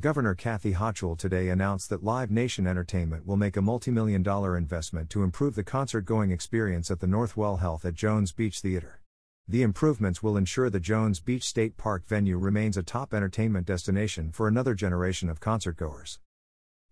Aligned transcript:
Governor 0.00 0.36
Kathy 0.36 0.74
Hochul 0.74 1.18
today 1.18 1.48
announced 1.48 1.90
that 1.90 2.04
Live 2.04 2.30
Nation 2.30 2.68
Entertainment 2.68 3.26
will 3.26 3.36
make 3.36 3.56
a 3.56 3.62
multi-million 3.62 4.22
dollar 4.22 4.56
investment 4.56 5.10
to 5.10 5.24
improve 5.24 5.56
the 5.56 5.64
concert-going 5.64 6.30
experience 6.30 6.88
at 6.88 7.00
the 7.00 7.08
Northwell 7.08 7.58
Health 7.58 7.84
at 7.84 7.94
Jones 7.94 8.30
Beach 8.30 8.60
Theater. 8.60 9.00
The 9.48 9.62
improvements 9.62 10.22
will 10.22 10.36
ensure 10.36 10.70
the 10.70 10.78
Jones 10.78 11.18
Beach 11.18 11.42
State 11.42 11.76
Park 11.76 12.06
venue 12.06 12.38
remains 12.38 12.76
a 12.76 12.84
top 12.84 13.12
entertainment 13.12 13.66
destination 13.66 14.30
for 14.30 14.46
another 14.46 14.72
generation 14.76 15.28
of 15.28 15.40
concertgoers. 15.40 16.20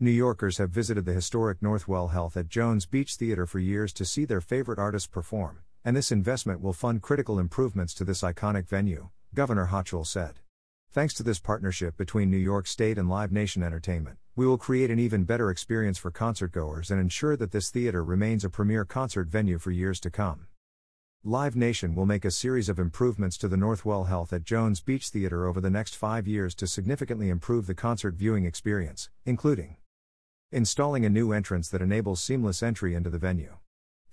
New 0.01 0.11
Yorkers 0.11 0.59
have 0.59 0.71
visited 0.71 1.05
the 1.05 1.13
historic 1.13 1.61
Northwell 1.61 2.11
Health 2.11 2.37
at 2.37 2.49
Jones 2.49 2.87
Beach 2.87 3.15
Theater 3.15 3.47
for 3.47 3.61
years 3.61 3.93
to 3.93 4.05
see 4.05 4.25
their 4.25 4.41
favorite 4.41 4.81
artists 4.81 5.07
perform, 5.07 5.61
and 5.85 5.97
this 5.97 6.11
investment 6.11 6.61
will 6.61 6.73
fund 6.73 7.03
critical 7.03 7.39
improvements 7.39 7.95
to 7.95 8.03
this 8.03 8.23
iconic 8.23 8.67
venue, 8.67 9.11
Governor 9.33 9.69
Hochul 9.71 10.05
said. 10.05 10.41
Thanks 10.97 11.13
to 11.13 11.23
this 11.23 11.39
partnership 11.39 11.95
between 11.99 12.31
New 12.31 12.39
York 12.39 12.67
State 12.67 12.97
and 12.97 13.07
Live 13.07 13.31
Nation 13.31 13.63
Entertainment, 13.63 14.17
we 14.35 14.47
will 14.47 14.57
create 14.57 14.91
an 14.91 14.99
even 14.99 15.25
better 15.25 15.51
experience 15.51 15.99
for 15.99 16.11
concertgoers 16.11 16.91
and 16.91 16.99
ensure 16.99 17.37
that 17.37 17.53
this 17.53 17.69
theater 17.69 18.03
remains 18.03 18.47
a 18.47 18.49
premier 18.49 18.87
concert 18.87 19.29
venue 19.29 19.59
for 19.59 19.71
years 19.71 20.01
to 20.01 20.11
come. 20.11 20.47
Live 21.23 21.55
Nation 21.55 21.95
will 21.95 22.07
make 22.07 22.25
a 22.25 22.31
series 22.31 22.71
of 22.71 22.79
improvements 22.79 23.37
to 23.37 23.47
the 23.47 23.59
Northwell 23.59 24.09
Health 24.09 24.33
at 24.33 24.45
Jones 24.45 24.81
Beach 24.81 25.11
Theater 25.11 25.45
over 25.45 25.61
the 25.61 25.69
next 25.69 25.95
five 25.97 26.27
years 26.27 26.55
to 26.55 26.67
significantly 26.67 27.29
improve 27.29 27.67
the 27.67 27.75
concert 27.75 28.15
viewing 28.15 28.47
experience, 28.47 29.11
including 29.27 29.77
installing 30.51 31.05
a 31.05 31.11
new 31.11 31.31
entrance 31.31 31.69
that 31.69 31.83
enables 31.83 32.23
seamless 32.23 32.63
entry 32.63 32.95
into 32.95 33.11
the 33.11 33.19
venue 33.19 33.59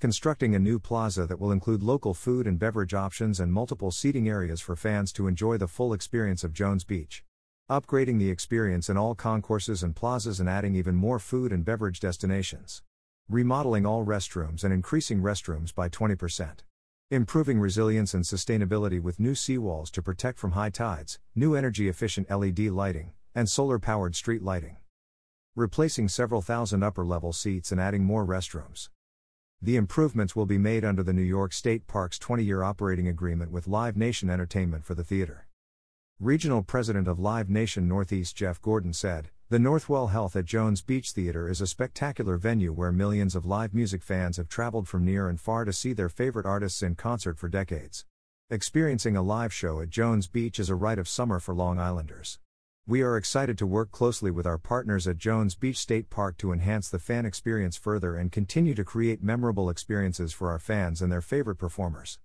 constructing 0.03 0.53
a 0.53 0.59
new 0.59 0.77
plaza 0.79 1.25
that 1.25 1.39
will 1.39 1.53
include 1.53 1.81
local 1.81 2.13
food 2.13 2.45
and 2.45 2.59
beverage 2.59 2.93
options 2.93 3.39
and 3.39 3.53
multiple 3.53 3.89
seating 3.89 4.27
areas 4.27 4.59
for 4.59 4.75
fans 4.75 5.13
to 5.13 5.27
enjoy 5.29 5.55
the 5.55 5.65
full 5.65 5.93
experience 5.93 6.43
of 6.43 6.51
Jones 6.51 6.83
Beach. 6.83 7.23
Upgrading 7.71 8.19
the 8.19 8.29
experience 8.29 8.89
in 8.89 8.97
all 8.97 9.15
concourses 9.15 9.81
and 9.81 9.95
plazas 9.95 10.41
and 10.41 10.49
adding 10.49 10.75
even 10.75 10.93
more 10.93 11.19
food 11.19 11.53
and 11.53 11.63
beverage 11.63 12.01
destinations. 12.01 12.83
Remodeling 13.29 13.85
all 13.85 14.03
restrooms 14.03 14.65
and 14.65 14.73
increasing 14.73 15.21
restrooms 15.21 15.73
by 15.73 15.87
20%. 15.87 16.65
Improving 17.09 17.61
resilience 17.61 18.13
and 18.13 18.25
sustainability 18.25 19.01
with 19.01 19.21
new 19.21 19.31
seawalls 19.31 19.89
to 19.91 20.01
protect 20.01 20.37
from 20.37 20.51
high 20.51 20.69
tides, 20.69 21.17
new 21.33 21.55
energy 21.55 21.87
efficient 21.87 22.29
LED 22.29 22.59
lighting, 22.59 23.13
and 23.33 23.47
solar 23.47 23.79
powered 23.79 24.17
street 24.17 24.41
lighting. 24.43 24.75
Replacing 25.55 26.09
several 26.09 26.41
thousand 26.41 26.83
upper 26.83 27.05
level 27.05 27.31
seats 27.31 27.71
and 27.71 27.79
adding 27.79 28.03
more 28.03 28.25
restrooms. 28.25 28.89
The 29.63 29.77
improvements 29.77 30.35
will 30.35 30.45
be 30.45 30.57
made 30.57 30.83
under 30.83 31.03
the 31.03 31.13
New 31.13 31.21
York 31.21 31.53
State 31.53 31.87
Parks 31.87 32.19
20 32.19 32.43
year 32.43 32.63
operating 32.63 33.07
agreement 33.07 33.49
with 33.49 33.65
Live 33.65 33.95
Nation 33.95 34.29
Entertainment 34.29 34.83
for 34.83 34.93
the 34.93 35.05
theater. 35.05 35.47
Regional 36.19 36.63
President 36.63 37.07
of 37.07 37.17
Live 37.17 37.49
Nation 37.49 37.87
Northeast 37.87 38.35
Jeff 38.35 38.61
Gordon 38.61 38.91
said, 38.91 39.29
The 39.47 39.59
Northwell 39.59 40.11
Health 40.11 40.35
at 40.35 40.43
Jones 40.43 40.81
Beach 40.81 41.11
Theater 41.11 41.47
is 41.47 41.61
a 41.61 41.67
spectacular 41.67 42.35
venue 42.35 42.73
where 42.73 42.91
millions 42.91 43.35
of 43.35 43.45
live 43.45 43.73
music 43.73 44.03
fans 44.03 44.35
have 44.35 44.49
traveled 44.49 44.89
from 44.89 45.05
near 45.05 45.29
and 45.29 45.39
far 45.39 45.63
to 45.63 45.71
see 45.71 45.93
their 45.93 46.09
favorite 46.09 46.45
artists 46.45 46.83
in 46.83 46.95
concert 46.95 47.39
for 47.39 47.47
decades. 47.47 48.05
Experiencing 48.49 49.15
a 49.15 49.21
live 49.21 49.53
show 49.53 49.79
at 49.79 49.89
Jones 49.89 50.27
Beach 50.27 50.59
is 50.59 50.69
a 50.69 50.75
rite 50.75 50.99
of 50.99 51.07
summer 51.07 51.39
for 51.39 51.55
Long 51.55 51.79
Islanders. 51.79 52.37
We 52.85 53.01
are 53.01 53.15
excited 53.15 53.57
to 53.59 53.65
work 53.65 53.91
closely 53.91 54.29
with 54.29 54.45
our 54.45 54.57
partners 54.57 55.07
at 55.07 55.17
Jones 55.17 55.55
Beach 55.55 55.77
State 55.77 56.09
Park 56.09 56.35
to 56.39 56.51
enhance 56.51 56.89
the 56.89 56.99
fan 56.99 57.25
experience 57.25 57.77
further 57.77 58.17
and 58.17 58.29
continue 58.29 58.75
to 58.75 58.83
create 58.83 59.23
memorable 59.23 59.69
experiences 59.69 60.33
for 60.33 60.51
our 60.51 60.59
fans 60.59 61.01
and 61.01 61.09
their 61.09 61.21
favorite 61.21 61.55
performers. 61.55 62.19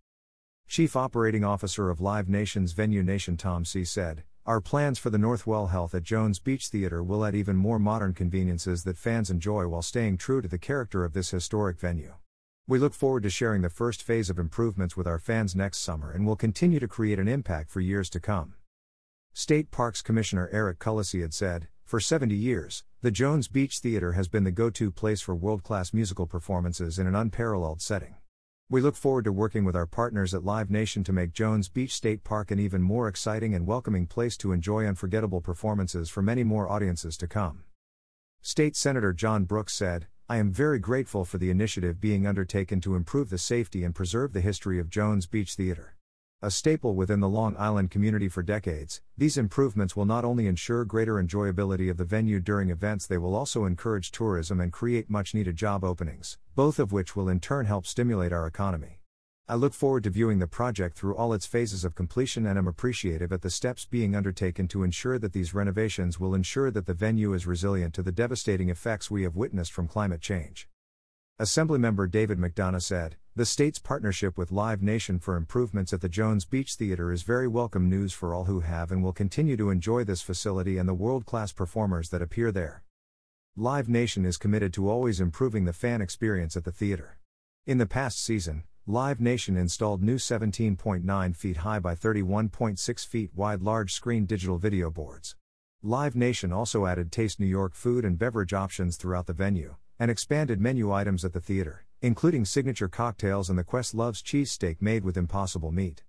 Chief 0.67 0.97
Operating 0.97 1.45
Officer 1.45 1.91
of 1.91 2.01
Live 2.01 2.29
Nation's 2.29 2.73
Venue 2.73 3.05
Nation 3.05 3.36
Tom 3.36 3.64
See 3.64 3.84
said, 3.84 4.25
Our 4.47 4.61
plans 4.61 4.98
for 4.98 5.11
the 5.11 5.17
Northwell 5.17 5.70
Health 5.70 5.95
at 5.95 6.03
Jones 6.03 6.41
Beach 6.41 6.67
Theater 6.67 7.05
will 7.05 7.25
add 7.25 7.36
even 7.36 7.55
more 7.55 7.79
modern 7.79 8.12
conveniences 8.12 8.83
that 8.83 8.98
fans 8.98 9.31
enjoy 9.31 9.69
while 9.69 9.81
staying 9.81 10.17
true 10.17 10.42
to 10.42 10.48
the 10.48 10.59
character 10.59 11.05
of 11.05 11.12
this 11.12 11.31
historic 11.31 11.79
venue. 11.79 12.14
We 12.67 12.81
look 12.81 12.95
forward 12.95 13.23
to 13.23 13.31
sharing 13.31 13.62
the 13.62 13.70
first 13.70 14.03
phase 14.03 14.29
of 14.29 14.41
improvements 14.41 14.96
with 14.96 15.07
our 15.07 15.20
fans 15.20 15.55
next 15.55 15.79
summer 15.79 16.11
and 16.11 16.27
will 16.27 16.35
continue 16.35 16.80
to 16.80 16.89
create 16.89 17.20
an 17.20 17.29
impact 17.29 17.70
for 17.70 17.79
years 17.80 18.11
to 18.11 18.19
come. 18.19 18.55
State 19.39 19.71
Parks 19.71 20.03
Commissioner 20.03 20.51
Eric 20.51 20.83
had 20.83 21.33
said, 21.33 21.69
For 21.85 22.01
70 22.01 22.35
years, 22.35 22.83
the 23.03 23.13
Jones 23.13 23.47
Beach 23.47 23.79
Theater 23.79 24.15
has 24.15 24.27
been 24.27 24.43
the 24.43 24.51
go 24.51 24.69
to 24.71 24.91
place 24.91 25.21
for 25.21 25.33
world 25.37 25.63
class 25.63 25.95
musical 25.95 26.27
performances 26.27 26.99
in 26.99 27.07
an 27.07 27.15
unparalleled 27.15 27.81
setting. 27.81 28.17
We 28.69 28.81
look 28.81 28.97
forward 28.97 29.27
to 29.27 29.33
working 29.33 29.65
with 29.65 29.77
our 29.77 29.87
partners 29.87 30.35
at 30.35 30.45
Live 30.45 30.71
Nation 30.71 31.05
to 31.05 31.13
make 31.13 31.33
Jones 31.33 31.69
Beach 31.69 31.95
State 31.95 32.25
Park 32.25 32.51
an 32.51 32.59
even 32.59 32.83
more 32.83 33.07
exciting 33.07 33.55
and 33.55 33.65
welcoming 33.65 34.09
place 34.09 34.37
to 34.39 34.51
enjoy 34.51 34.87
unforgettable 34.87 35.41
performances 35.41 36.11
for 36.11 36.20
many 36.20 36.43
more 36.43 36.69
audiences 36.69 37.17
to 37.19 37.29
come. 37.29 37.63
State 38.43 38.75
Senator 38.75 39.13
John 39.13 39.45
Brooks 39.45 39.73
said, 39.73 40.09
I 40.29 40.39
am 40.39 40.51
very 40.51 40.81
grateful 40.81 41.25
for 41.25 41.39
the 41.39 41.51
initiative 41.51 42.01
being 42.01 42.27
undertaken 42.27 42.81
to 42.81 42.97
improve 42.97 43.31
the 43.31 43.39
safety 43.39 43.85
and 43.85 43.95
preserve 43.95 44.33
the 44.33 44.41
history 44.41 44.81
of 44.81 44.91
Jones 44.91 45.29
Beach 45.29 45.55
Theater. 45.55 45.95
A 46.41 46.53
staple 46.53 46.95
within 46.95 47.19
the 47.19 47.29
Long 47.29 47.57
Island 47.59 47.91
community 47.91 48.29
for 48.29 48.45
decades, 48.45 49.03
these 49.17 49.37
improvements 49.37 49.97
will 49.97 50.05
not 50.05 50.25
only 50.25 50.47
ensure 50.47 50.85
greater 50.85 51.15
enjoyability 51.15 51.91
of 51.91 51.97
the 51.97 52.05
venue 52.05 52.39
during 52.39 52.71
events, 52.71 53.09
they 53.09 53.19
will 53.19 53.35
also 53.35 53.65
encourage 53.65 54.13
tourism 54.13 54.61
and 54.61 54.73
create 54.73 55.11
much 55.11 55.35
needed 55.35 55.57
job 55.57 55.83
openings, 55.83 56.39
both 56.55 56.79
of 56.79 56.93
which 56.93 57.17
will 57.17 57.29
in 57.29 57.41
turn 57.41 57.67
help 57.67 57.89
stimulate 57.89 58.33
our 58.33 58.47
economy. 58.47 59.01
I 59.49 59.57
look 59.57 59.75
forward 59.75 60.05
to 60.05 60.11
viewing 60.11 60.39
the 60.39 60.47
project 60.47 60.97
through 60.97 61.17
all 61.17 61.33
its 61.33 61.45
phases 61.45 61.85
of 61.85 61.97
completion 61.97 62.47
and 62.47 62.57
am 62.57 62.69
appreciative 62.69 63.33
at 63.33 63.43
the 63.43 63.51
steps 63.51 63.85
being 63.85 64.15
undertaken 64.15 64.69
to 64.69 64.85
ensure 64.85 65.19
that 65.19 65.33
these 65.33 65.55
renovations 65.55 66.20
will 66.20 66.37
ensure 66.37 66.70
that 66.70 66.87
the 66.87 66.95
venue 66.95 67.35
is 67.35 67.49
resilient 67.49 67.95
to 67.95 68.03
the 68.05 68.13
devastating 68.13 68.69
effects 68.69 69.11
we 69.11 69.25
have 69.25 69.35
witnessed 69.35 69.73
from 69.73 69.89
climate 69.89 70.20
change. 70.20 70.69
Assemblymember 71.41 72.11
David 72.11 72.37
McDonough 72.37 72.83
said, 72.83 73.15
the 73.37 73.47
state's 73.47 73.79
partnership 73.79 74.37
with 74.37 74.51
Live 74.51 74.83
Nation 74.83 75.21
for 75.21 75.37
improvements 75.37 75.93
at 75.93 76.01
the 76.01 76.09
Jones 76.09 76.45
Beach 76.45 76.75
Theater 76.75 77.13
is 77.13 77.23
very 77.23 77.47
welcome 77.47 77.89
news 77.89 78.13
for 78.13 78.35
all 78.35 78.47
who 78.47 78.59
have 78.59 78.91
and 78.91 79.05
will 79.05 79.13
continue 79.13 79.57
to 79.57 79.71
enjoy 79.71 80.03
this 80.03 80.21
facility 80.21 80.79
and 80.79 80.89
the 80.89 80.95
world 80.95 81.27
class 81.27 81.53
performers 81.53 82.09
that 82.09 82.23
appear 82.23 82.51
there. 82.51 82.83
Live 83.57 83.89
Nation 83.89 84.25
is 84.25 84.37
committed 84.37 84.73
to 84.73 84.91
always 84.91 85.21
improving 85.21 85.65
the 85.65 85.73
fan 85.73 86.01
experience 86.01 86.57
at 86.57 86.65
the 86.65 86.73
theater. 86.73 87.19
In 87.69 87.79
the 87.79 87.87
past 87.87 88.20
season, 88.20 88.65
Live 88.85 89.20
Nation 89.20 89.57
installed 89.57 90.03
new 90.03 90.17
17.9 90.17 91.37
feet 91.37 91.59
high 91.59 91.79
by 91.79 91.95
31.6 91.95 93.07
feet 93.07 93.31
wide 93.33 93.63
large 93.63 93.93
screen 93.93 94.27
digital 94.27 94.59
video 94.59 94.91
boards. 94.91 95.37
Live 95.85 96.17
Nation 96.17 96.53
also 96.53 96.87
added 96.87 97.13
Taste 97.13 97.39
New 97.39 97.47
York 97.47 97.77
food 97.77 98.05
and 98.05 98.19
beverage 98.19 98.53
options 98.53 98.97
throughout 98.97 99.29
the 99.29 99.33
venue, 99.33 99.77
and 99.98 100.11
expanded 100.11 100.61
menu 100.61 100.92
items 100.92 101.25
at 101.25 101.33
the 101.33 101.41
theater 101.41 101.85
including 102.01 102.45
signature 102.45 102.89
cocktails 102.89 103.51
and 103.51 103.59
the 103.59 103.64
Questlove's 103.64 104.23
cheesesteak 104.23 104.77
made 104.81 105.03
with 105.03 105.17
impossible 105.17 105.73
meat. 105.73 106.05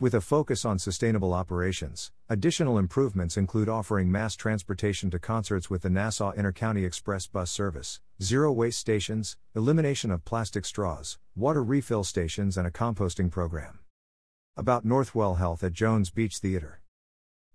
With 0.00 0.14
a 0.14 0.22
focus 0.22 0.64
on 0.64 0.78
sustainable 0.78 1.34
operations, 1.34 2.10
additional 2.30 2.78
improvements 2.78 3.36
include 3.36 3.68
offering 3.68 4.10
mass 4.10 4.36
transportation 4.36 5.10
to 5.10 5.18
concerts 5.18 5.68
with 5.68 5.82
the 5.82 5.90
Nassau 5.90 6.32
Intercounty 6.32 6.86
Express 6.86 7.26
bus 7.26 7.50
service, 7.50 8.00
zero 8.22 8.50
waste 8.52 8.78
stations, 8.78 9.36
elimination 9.54 10.10
of 10.10 10.24
plastic 10.24 10.64
straws, 10.64 11.18
water 11.36 11.62
refill 11.62 12.04
stations, 12.04 12.56
and 12.56 12.66
a 12.66 12.70
composting 12.70 13.30
program. 13.30 13.80
About 14.56 14.86
Northwell 14.86 15.36
Health 15.36 15.62
at 15.62 15.74
Jones 15.74 16.10
Beach 16.10 16.38
Theater. 16.38 16.80